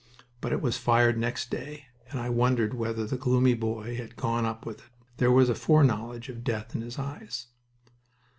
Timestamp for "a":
5.47-5.53